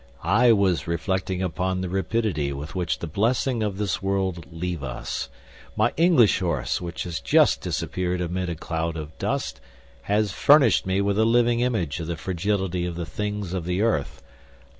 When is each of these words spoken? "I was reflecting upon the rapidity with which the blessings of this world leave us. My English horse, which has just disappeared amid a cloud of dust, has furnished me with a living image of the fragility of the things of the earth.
"I 0.23 0.51
was 0.51 0.87
reflecting 0.87 1.43
upon 1.43 1.81
the 1.81 1.87
rapidity 1.87 2.51
with 2.53 2.73
which 2.73 2.97
the 2.97 3.05
blessings 3.05 3.63
of 3.63 3.77
this 3.77 4.01
world 4.01 4.47
leave 4.51 4.81
us. 4.81 5.29
My 5.75 5.93
English 5.95 6.39
horse, 6.39 6.81
which 6.81 7.03
has 7.03 7.19
just 7.19 7.61
disappeared 7.61 8.19
amid 8.19 8.49
a 8.49 8.55
cloud 8.55 8.97
of 8.97 9.15
dust, 9.19 9.61
has 10.09 10.31
furnished 10.33 10.87
me 10.87 11.01
with 11.01 11.19
a 11.19 11.23
living 11.25 11.59
image 11.59 11.99
of 11.99 12.07
the 12.07 12.17
fragility 12.17 12.83
of 12.83 12.95
the 12.95 13.05
things 13.05 13.53
of 13.53 13.65
the 13.65 13.83
earth. 13.83 14.23